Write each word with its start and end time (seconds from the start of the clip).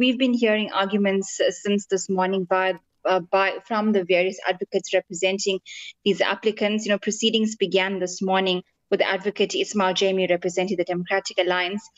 we've 0.00 0.18
been 0.18 0.32
hearing 0.32 0.72
arguments 0.72 1.40
since 1.50 1.86
this 1.86 2.08
morning 2.08 2.44
by 2.44 2.74
uh, 3.04 3.20
by 3.20 3.58
from 3.66 3.92
the 3.92 4.04
various 4.04 4.38
advocates 4.48 4.94
representing 4.94 5.60
these 6.04 6.20
applicants. 6.22 6.86
You 6.86 6.92
know, 6.92 6.98
proceedings 6.98 7.54
began 7.56 7.98
this 7.98 8.20
morning 8.22 8.62
with 8.90 9.02
Advocate 9.02 9.54
Ismail 9.54 9.94
Jamie 9.94 10.26
representing 10.28 10.78
the 10.78 10.84
Democratic 10.84 11.38
Alliance 11.38 11.88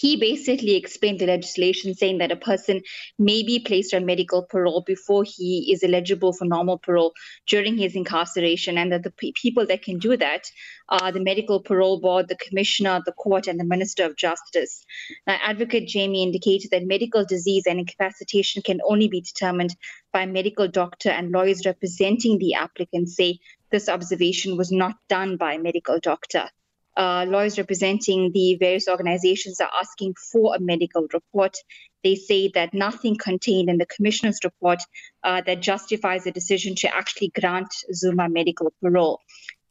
he 0.00 0.16
basically 0.16 0.76
explained 0.76 1.18
the 1.18 1.26
legislation 1.26 1.92
saying 1.92 2.18
that 2.18 2.30
a 2.30 2.36
person 2.36 2.82
may 3.18 3.42
be 3.42 3.58
placed 3.58 3.92
on 3.92 4.06
medical 4.06 4.44
parole 4.44 4.82
before 4.86 5.24
he 5.24 5.72
is 5.72 5.82
eligible 5.82 6.32
for 6.32 6.44
normal 6.44 6.78
parole 6.78 7.12
during 7.48 7.76
his 7.76 7.96
incarceration, 7.96 8.78
and 8.78 8.92
that 8.92 9.02
the 9.02 9.10
p- 9.10 9.34
people 9.42 9.66
that 9.66 9.82
can 9.82 9.98
do 9.98 10.16
that 10.16 10.44
are 10.88 11.10
the 11.10 11.18
medical 11.20 11.60
parole 11.60 11.98
board, 11.98 12.28
the 12.28 12.36
commissioner, 12.36 13.02
the 13.04 13.12
court, 13.12 13.48
and 13.48 13.58
the 13.58 13.64
minister 13.64 14.04
of 14.04 14.16
justice. 14.16 14.84
Now, 15.26 15.38
Advocate 15.42 15.88
Jamie 15.88 16.22
indicated 16.22 16.70
that 16.70 16.86
medical 16.86 17.24
disease 17.24 17.64
and 17.66 17.80
incapacitation 17.80 18.62
can 18.62 18.80
only 18.88 19.08
be 19.08 19.20
determined 19.20 19.74
by 20.12 20.22
a 20.22 20.26
medical 20.28 20.68
doctor, 20.68 21.10
and 21.10 21.32
lawyers 21.32 21.66
representing 21.66 22.38
the 22.38 22.54
applicant 22.54 23.08
say 23.08 23.40
this 23.72 23.88
observation 23.88 24.56
was 24.56 24.70
not 24.70 24.94
done 25.08 25.36
by 25.36 25.54
a 25.54 25.58
medical 25.58 25.98
doctor 25.98 26.48
uh, 26.96 27.24
lawyers 27.28 27.58
representing 27.58 28.32
the 28.32 28.56
various 28.56 28.88
organizations 28.88 29.60
are 29.60 29.70
asking 29.78 30.14
for 30.32 30.54
a 30.54 30.60
medical 30.60 31.06
report. 31.12 31.56
They 32.02 32.14
say 32.14 32.48
that 32.54 32.74
nothing 32.74 33.16
contained 33.16 33.68
in 33.68 33.78
the 33.78 33.86
commissioner's 33.86 34.38
report 34.42 34.80
uh, 35.22 35.42
that 35.46 35.62
justifies 35.62 36.24
the 36.24 36.32
decision 36.32 36.74
to 36.76 36.94
actually 36.94 37.28
grant 37.28 37.72
Zuma 37.92 38.28
medical 38.28 38.72
parole. 38.82 39.20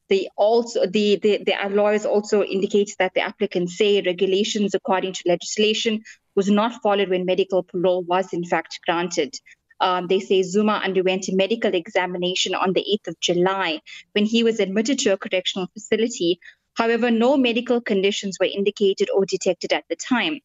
They 0.10 0.30
also 0.38 0.86
the, 0.86 1.18
the, 1.18 1.44
the 1.46 1.56
lawyers 1.70 2.06
also 2.06 2.44
indicate 2.44 2.96
that 3.00 3.14
the 3.14 3.22
applicants 3.22 3.78
say 3.78 4.02
regulations 4.02 4.74
according 4.74 5.14
to 5.14 5.24
legislation 5.26 6.04
was 6.36 6.50
not 6.50 6.82
followed 6.82 7.10
when 7.10 7.26
medical 7.26 7.64
parole 7.64 8.04
was 8.04 8.32
in 8.32 8.46
fact 8.46 8.80
granted. 8.86 9.34
Um, 9.80 10.08
they 10.08 10.20
say 10.20 10.42
Zuma 10.42 10.82
underwent 10.84 11.28
a 11.28 11.36
medical 11.36 11.74
examination 11.74 12.56
on 12.56 12.74
the 12.74 12.84
8th 13.06 13.10
of 13.10 13.20
July 13.20 13.82
when 14.14 14.26
he 14.26 14.44
was 14.44 14.60
admitted 14.60 15.00
to 15.00 15.14
a 15.14 15.18
correctional 15.18 15.68
facility 15.74 16.40
However, 16.78 17.10
no 17.10 17.38
medical 17.38 17.82
conditions 17.82 18.38
were 18.40 18.46
indicated 18.46 19.10
or 19.10 19.26
detected 19.26 19.74
at 19.74 19.86
the 19.90 19.96
time. 19.96 20.40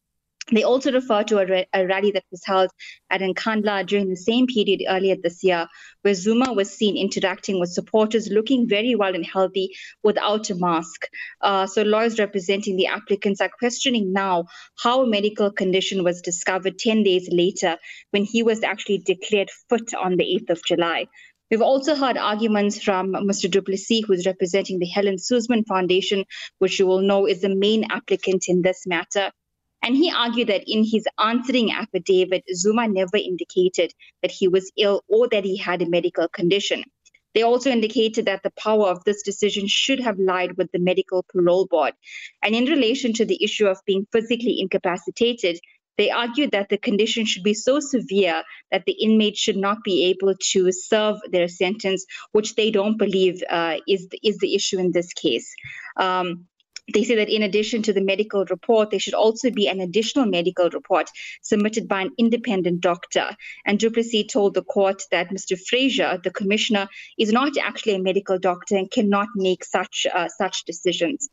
They 0.51 0.63
also 0.63 0.91
refer 0.91 1.23
to 1.23 1.37
a, 1.37 1.65
a, 1.73 1.87
rally 1.87 2.11
that 2.11 2.25
was 2.29 2.43
held 2.43 2.69
at 3.09 3.21
Nkandla 3.21 3.87
during 3.87 4.09
the 4.09 4.17
same 4.17 4.45
period 4.45 4.83
earlier 4.89 5.15
this 5.15 5.41
year, 5.41 5.67
where 6.01 6.13
Zuma 6.13 6.51
was 6.51 6.69
seen 6.69 6.97
interacting 6.97 7.61
with 7.61 7.71
supporters 7.71 8.27
looking 8.27 8.67
very 8.67 8.93
well 8.93 9.15
and 9.15 9.25
healthy 9.25 9.69
without 10.03 10.49
a 10.49 10.55
mask. 10.55 11.07
Uh, 11.39 11.65
so, 11.65 11.83
lawyers 11.83 12.19
representing 12.19 12.75
the 12.75 12.87
applicants 12.87 13.39
are 13.39 13.51
questioning 13.57 14.11
now 14.11 14.45
how 14.77 15.03
a 15.03 15.07
medical 15.07 15.49
condition 15.49 16.03
was 16.03 16.21
discovered 16.21 16.77
10 16.77 17.03
days 17.03 17.29
later 17.31 17.77
when 18.11 18.25
he 18.25 18.43
was 18.43 18.63
actually 18.63 18.97
declared 18.97 19.49
fit 19.69 19.93
on 19.93 20.17
the 20.17 20.25
8th 20.25 20.49
of 20.49 20.65
July. 20.65 21.07
We've 21.53 21.61
also 21.61 21.93
heard 21.93 22.17
arguments 22.17 22.83
from 22.83 23.11
Mr. 23.11 23.47
du 23.47 23.61
Plessis, 23.61 24.03
who 24.07 24.13
is 24.13 24.25
representing 24.25 24.79
the 24.79 24.87
Helen 24.87 25.19
Suzman 25.19 25.65
Foundation, 25.65 26.25
which 26.57 26.79
you 26.79 26.87
will 26.87 27.01
know 27.01 27.27
is 27.27 27.41
the 27.41 27.55
main 27.55 27.83
applicant 27.91 28.45
in 28.47 28.63
this 28.63 28.87
matter. 28.87 29.31
And 29.83 29.95
he 29.95 30.11
argued 30.11 30.47
that 30.47 30.63
in 30.65 30.83
his 30.83 31.05
answering 31.19 31.71
affidavit, 31.71 32.43
Zuma 32.55 32.87
never 32.87 33.17
indicated 33.17 33.93
that 34.23 34.31
he 34.31 34.47
was 34.47 34.71
ill 34.77 35.03
or 35.07 35.27
that 35.29 35.43
he 35.43 35.55
had 35.55 35.83
a 35.83 35.87
medical 35.87 36.27
condition. 36.27 36.85
They 37.35 37.43
also 37.43 37.69
indicated 37.69 38.25
that 38.25 38.41
the 38.41 38.53
power 38.57 38.87
of 38.87 39.03
this 39.03 39.21
decision 39.21 39.67
should 39.67 39.99
have 39.99 40.17
lied 40.17 40.57
with 40.57 40.71
the 40.71 40.79
medical 40.79 41.21
parole 41.21 41.67
board. 41.67 41.93
And 42.41 42.55
in 42.55 42.65
relation 42.65 43.13
to 43.13 43.25
the 43.25 43.37
issue 43.43 43.67
of 43.67 43.77
being 43.85 44.07
physically 44.11 44.59
incapacitated, 44.59 45.59
they 45.97 46.09
argued 46.09 46.51
that 46.51 46.69
the 46.69 46.77
condition 46.77 47.25
should 47.25 47.43
be 47.43 47.53
so 47.53 47.79
severe 47.79 48.43
that 48.71 48.85
the 48.85 48.93
inmate 48.93 49.37
should 49.37 49.57
not 49.57 49.83
be 49.83 50.05
able 50.05 50.35
to 50.51 50.71
serve 50.71 51.17
their 51.31 51.47
sentence, 51.47 52.05
which 52.31 52.55
they 52.55 52.71
don't 52.71 52.97
believe 52.97 53.43
uh, 53.49 53.77
is, 53.87 54.07
the, 54.09 54.19
is 54.23 54.37
the 54.39 54.55
issue 54.55 54.79
in 54.79 54.91
this 54.91 55.13
case. 55.13 55.53
Um, 55.97 56.47
they 56.93 57.03
say 57.03 57.15
that 57.15 57.29
in 57.29 57.43
addition 57.43 57.81
to 57.83 57.93
the 57.93 58.01
medical 58.01 58.43
report, 58.45 58.89
there 58.89 58.99
should 58.99 59.13
also 59.13 59.49
be 59.49 59.67
an 59.67 59.79
additional 59.79 60.25
medical 60.25 60.69
report 60.69 61.09
submitted 61.41 61.87
by 61.87 62.01
an 62.01 62.11
independent 62.17 62.81
doctor. 62.81 63.29
And 63.65 63.79
du 63.79 63.89
Plessis 63.89 64.25
told 64.27 64.53
the 64.53 64.63
court 64.63 65.03
that 65.11 65.29
Mr. 65.29 65.57
Fraser, 65.57 66.19
the 66.21 66.31
commissioner, 66.31 66.89
is 67.17 67.31
not 67.31 67.57
actually 67.57 67.95
a 67.95 67.99
medical 67.99 68.37
doctor 68.37 68.75
and 68.75 68.91
cannot 68.91 69.29
make 69.35 69.63
such 69.63 70.05
uh, 70.13 70.27
such 70.27 70.65
decisions. 70.65 71.29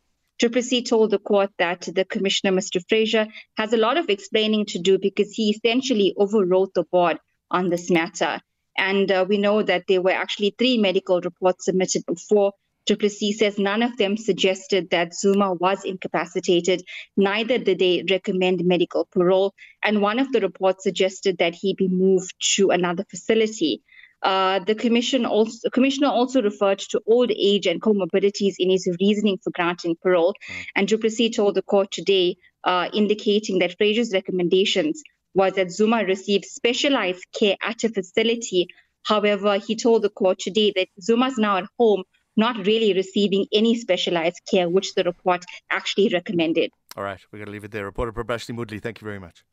Plessis 0.48 0.88
told 0.88 1.10
the 1.10 1.18
court 1.18 1.50
that 1.58 1.82
the 1.82 2.04
commissioner, 2.04 2.56
Mr. 2.56 2.82
Fraser, 2.88 3.26
has 3.56 3.72
a 3.72 3.76
lot 3.76 3.98
of 3.98 4.08
explaining 4.08 4.64
to 4.66 4.78
do 4.78 4.98
because 4.98 5.32
he 5.32 5.50
essentially 5.50 6.14
overrode 6.16 6.70
the 6.74 6.84
board 6.84 7.18
on 7.50 7.68
this 7.68 7.90
matter. 7.90 8.40
And 8.78 9.10
uh, 9.10 9.26
we 9.28 9.36
know 9.36 9.62
that 9.62 9.84
there 9.88 10.00
were 10.00 10.12
actually 10.12 10.54
three 10.56 10.78
medical 10.78 11.20
reports 11.20 11.66
submitted 11.66 12.06
before. 12.06 12.52
Plessis 12.86 13.38
says 13.38 13.58
none 13.58 13.82
of 13.82 13.96
them 13.98 14.16
suggested 14.16 14.90
that 14.90 15.14
Zuma 15.14 15.52
was 15.52 15.84
incapacitated, 15.84 16.82
neither 17.16 17.58
did 17.58 17.78
they 17.78 18.04
recommend 18.10 18.64
medical 18.64 19.04
parole. 19.04 19.54
And 19.82 20.02
one 20.02 20.18
of 20.18 20.32
the 20.32 20.40
reports 20.40 20.84
suggested 20.84 21.38
that 21.38 21.54
he 21.54 21.74
be 21.74 21.88
moved 21.88 22.34
to 22.56 22.70
another 22.70 23.04
facility. 23.08 23.82
Uh, 24.22 24.58
the 24.60 24.74
commission 24.74 25.24
also, 25.24 25.68
commissioner 25.70 26.08
also 26.08 26.42
referred 26.42 26.78
to 26.78 27.00
old 27.06 27.30
age 27.30 27.66
and 27.66 27.80
comorbidities 27.80 28.54
in 28.58 28.70
his 28.70 28.88
reasoning 29.00 29.38
for 29.42 29.50
granting 29.50 29.96
parole. 30.02 30.34
Mm. 30.50 30.64
And 30.76 30.88
du 30.88 30.98
Plessis 30.98 31.34
told 31.34 31.54
the 31.54 31.62
court 31.62 31.90
today, 31.90 32.36
uh, 32.64 32.88
indicating 32.92 33.58
that 33.60 33.76
Fraser's 33.78 34.12
recommendations 34.12 35.02
was 35.34 35.54
that 35.54 35.70
Zuma 35.70 36.04
receive 36.04 36.44
specialized 36.44 37.24
care 37.38 37.56
at 37.62 37.84
a 37.84 37.88
facility. 37.88 38.68
However, 39.04 39.58
he 39.58 39.76
told 39.76 40.02
the 40.02 40.10
court 40.10 40.38
today 40.38 40.72
that 40.76 40.88
Zuma's 41.00 41.38
now 41.38 41.56
at 41.56 41.66
home, 41.78 42.02
not 42.36 42.66
really 42.66 42.92
receiving 42.92 43.46
any 43.52 43.74
specialized 43.74 44.40
care, 44.50 44.68
which 44.68 44.94
the 44.94 45.04
report 45.04 45.44
actually 45.70 46.10
recommended. 46.12 46.70
All 46.96 47.04
right, 47.04 47.20
we're 47.30 47.38
going 47.38 47.46
to 47.46 47.52
leave 47.52 47.64
it 47.64 47.70
there. 47.70 47.84
Reporter 47.84 48.12
Prabashini 48.12 48.56
Moodley, 48.56 48.82
thank 48.82 49.00
you 49.00 49.04
very 49.04 49.18
much. 49.18 49.44